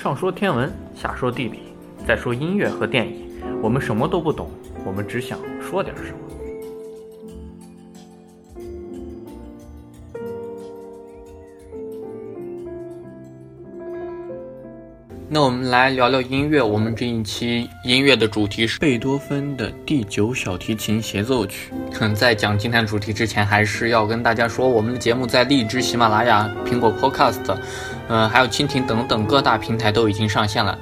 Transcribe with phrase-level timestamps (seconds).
[0.00, 1.74] 上说天文，下说地理，
[2.06, 3.28] 再说音乐和电影，
[3.60, 4.50] 我们什么都不懂，
[4.82, 6.39] 我们只想说点什么。
[15.32, 16.60] 那我们来聊聊音乐。
[16.60, 21.72] 我们这一期音乐的主题是贝多芬的第九小提琴协奏曲。
[22.00, 27.56] 嗯 在讲今天的主题之前，还是要跟大家说，我们的节目在荔枝、喜马拉雅、苹果 Podcast，
[28.08, 30.76] 嗯，还有蜻蜓等等各大平台都已经上线了。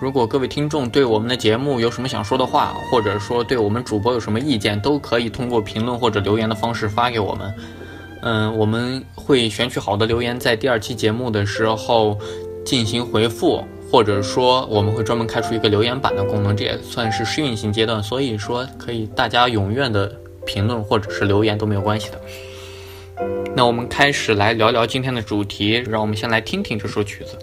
[0.00, 7.54] 如果各位听众对我们的节目有什么想说的话，或者说对我们主播有什么意见，都可以通过评论或者留言的方式发给我们。
[8.22, 12.18] 嗯，我们会选取好的留言，在第二期节目的时候
[12.66, 13.64] 进行回复。
[13.92, 20.10] 或者说我们会专门开出一个留言板的功能，这也算是试运行阶段，所以说可以大家踊跃的
[20.46, 22.18] 评论或者是留言都没有关系的。
[23.54, 27.36] 那我们开始来聊聊今天的主题，让我们先来听听这首曲子。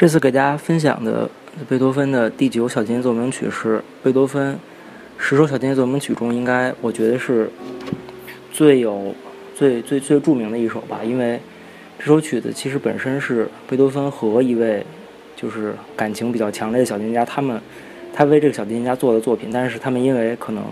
[0.00, 1.28] 这次给大家分享的
[1.68, 4.58] 贝多芬的第九小提琴奏鸣曲是贝多芬
[5.18, 7.50] 十首小提琴奏鸣曲中，应该我觉得是
[8.50, 9.14] 最有、
[9.54, 11.00] 最最最著名的一首吧。
[11.04, 11.38] 因为
[11.98, 14.82] 这首曲子其实本身是贝多芬和一位
[15.36, 17.60] 就是感情比较强烈的小提琴家，他们
[18.14, 20.64] 他为这个小提琴家做的作品，但是他们因为可能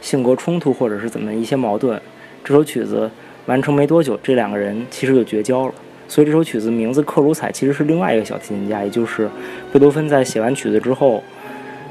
[0.00, 2.00] 性格冲突或者是怎么一些矛盾，
[2.42, 3.10] 这首曲子
[3.44, 5.74] 完成没多久，这两个人其实就绝交了。
[6.08, 9.28] 所以这首曲子名字克鲁采其实是另外一个小提琴家，也就是
[9.72, 11.22] 贝多芬在写完曲子之后，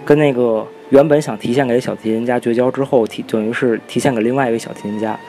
[0.06, 5.20] 跟那个原本想提献给小提琴家绝交之后，提等于是提献给另外一个小提琴家。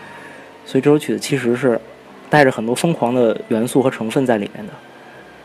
[0.65, 1.81] 所以这首曲子其实是
[2.31, 4.73] 带着很多疯狂的元素和成分在里面的。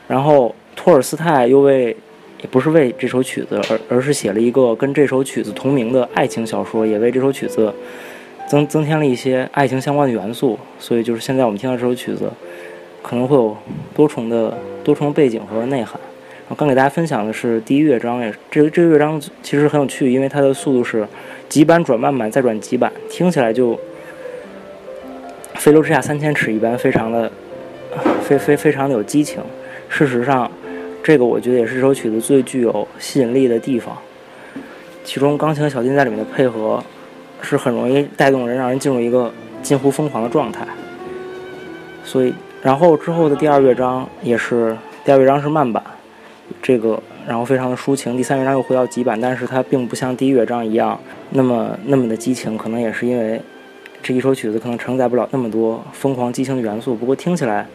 [0.08, 1.96] 然后托尔斯泰又为
[2.42, 7.74] 也不是为这首曲子，而而是写了一个跟这首曲子同名的爱情小说，也为这首曲子
[8.48, 10.60] 增增添了一些爱情相关的元素。
[10.78, 12.32] 所以就是现在我们听到这首曲子。
[13.02, 13.56] 可能会有
[13.94, 16.00] 多重的多重背景和内涵。
[16.48, 21.08] 我刚给大家分享的是第一乐章，也这个这个乐章其实很有趣，因为它的速度是
[21.48, 23.80] 急板转慢板再转急板，听起来就
[25.56, 27.32] 飞流直下三千尺一般，非常的
[28.22, 29.42] 非非非常的有激情。
[29.88, 30.52] 事实上，
[31.02, 33.98] 这个我觉得也是这首曲子最具有吸引力的地方。
[35.06, 36.84] 其中钢琴和小金在里面的配合
[37.42, 39.32] 是很容易带动人，让人进入一个
[39.64, 40.68] 近乎疯狂的状态。
[42.04, 42.34] 所以。
[42.62, 45.84] 然后之后的第二乐章也是第二乐章是慢板，
[46.62, 48.16] 这个然后非常的抒情。
[48.16, 51.00] 第三乐章又回到急板，但是它并不像第一乐章一样
[51.32, 53.42] 那么那么的激情，可能也是因为
[54.04, 56.94] 这一首曲子可能承载不了那么多疯狂激情的元素。
[56.94, 57.66] 不过听起来，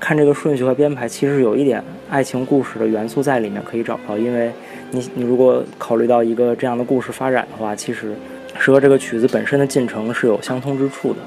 [0.00, 1.80] 看这个顺序和编排，其实有一点
[2.10, 4.18] 爱情故事的元素在里面可以找到。
[4.18, 4.50] 因为
[4.90, 8.12] 你你如果考虑到一个这样的故事发展的话，其实
[8.58, 11.18] 是和这个曲子本身的进程是有相通之处的。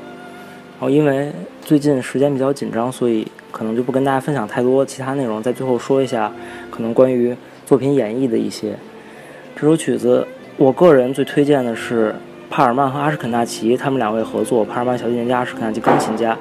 [0.79, 1.31] 然后因为。
[1.61, 5.43] 最近时间比较紧张，所以可能就不跟大家分享太多其他内容。
[5.43, 6.31] 在最后说一下，
[6.71, 8.75] 可能关于作品演绎的一些。
[9.55, 10.25] 这首曲子，
[10.57, 12.15] 我个人最推荐的是
[12.49, 14.65] 帕尔曼和阿什肯纳奇他们两位合作。
[14.65, 16.35] 帕尔曼小提琴家，阿什肯纳奇钢琴家，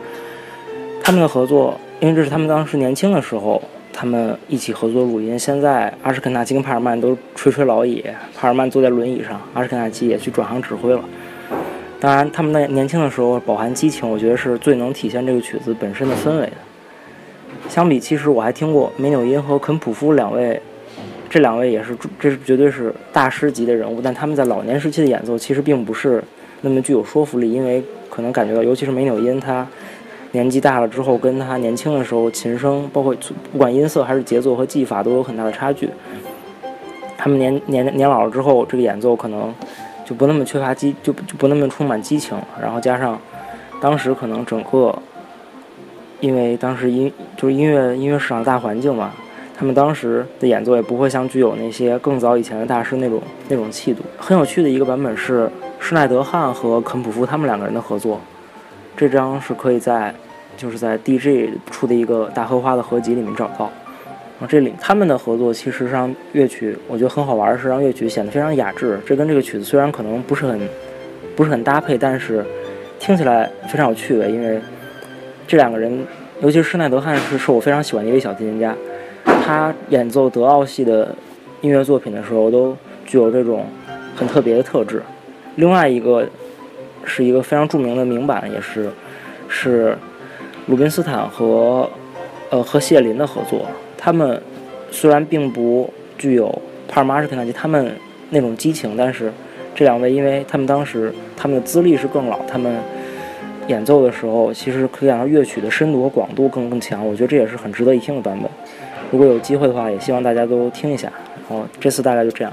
[1.02, 3.60] 他们的合作，因为这是他们当时年轻的时候，
[3.92, 5.38] 他们一起合作录音。
[5.38, 8.02] 现在阿什肯纳奇跟帕尔曼都垂垂老矣，
[8.34, 11.04] 帕尔曼坐在轮椅上，阿什肯纳奇也去转行指挥了。
[12.00, 16.52] 当然，他们在年轻的时候饱含激情，我觉得是最能体现这个曲子本身的氛围的。
[17.68, 20.62] 相比，其实我还听过梅纽因和肯普夫两位，
[21.28, 24.00] 这两位也是，这是绝对是大师级的人物。
[24.00, 26.22] 但他们在老年时期的演奏其实并不是
[26.60, 29.66] 那么具有说服力，因为可能感觉到，尤其是梅纽因，他
[30.30, 33.12] 年纪大了之后，跟他年轻的时候琴声，包括
[33.50, 35.90] 不管音色还是节奏和技法都有很大的差距。
[37.16, 39.52] 他们年年年老了之后，这个演奏可能。
[40.08, 43.20] 就不那么缺乏激，就就不那么充满激情，然后加上，
[43.78, 44.98] 当时可能整个，
[46.20, 49.12] 因为当时音就是音乐音乐市场大环境嘛，
[49.54, 54.02] 他们当时的演奏也不会像具有那些更早以前的大师那种那种气度。
[54.16, 58.18] 很有趣的一个版本是施耐德汉和肯普夫他们两个人的合作，
[58.96, 60.14] 这张是可以在
[60.56, 63.70] 就是在 DJ 出的一个大荷花的合集里面找到。
[64.40, 69.00] 啊，这里他们的合作其实让乐曲，我觉得很好玩是让乐曲显得非常雅致。
[69.04, 70.60] 这跟这个曲子虽然可能不是很
[71.34, 72.44] 不是很搭配，但是
[73.00, 74.30] 听起来非常有趣味。
[74.30, 74.60] 因为
[75.48, 76.06] 这两个人，
[76.40, 78.76] 尤其是施耐德汉是是我非常喜欢的一位小提琴家，
[79.24, 81.12] 他演奏德奥系的
[81.60, 83.66] 音乐作品的时候都具有这种
[84.14, 85.02] 很特别的特质。
[85.56, 86.24] 另外一个
[87.02, 88.88] 是一个非常著名的名版，也是
[89.48, 89.98] 是
[90.66, 91.90] 鲁宾斯坦和
[92.50, 93.66] 呃和谢林的合作。
[93.98, 94.40] 他们
[94.90, 96.46] 虽然并不具有
[96.88, 97.92] 帕尔马什肯塔基他们
[98.30, 99.30] 那种激情，但是
[99.74, 102.76] 这两位，因为他们当时他们的资历是更老，他们
[103.66, 107.06] 演奏的时候，其实可以感到乐曲的深度和广度更更强。
[107.06, 108.50] 我觉得这也是很值得一听的版本。
[109.10, 111.12] 如果有机会的话，也希望大家都听一下。
[111.50, 112.52] 然后这次大概就这样。